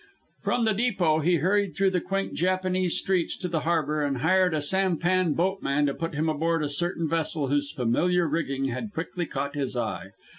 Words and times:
From 0.41 0.65
the 0.65 0.73
depot 0.73 1.19
he 1.19 1.35
hurried 1.35 1.75
through 1.75 1.91
the 1.91 2.01
quaint 2.01 2.33
Japanese 2.33 2.97
streets 2.97 3.37
to 3.37 3.47
the 3.47 3.59
harbor, 3.59 4.01
and 4.01 4.17
hired 4.17 4.51
a 4.55 4.59
sampan 4.59 5.33
boatman 5.35 5.85
to 5.85 5.93
put 5.93 6.15
him 6.15 6.27
aboard 6.27 6.63
a 6.63 6.69
certain 6.69 7.07
vessel 7.07 7.49
whose 7.49 7.71
familiar 7.71 8.27
rigging 8.27 8.65
had 8.65 8.93
quickly 8.95 9.27
caught 9.27 9.53
his 9.53 9.77
eye. 9.77 10.07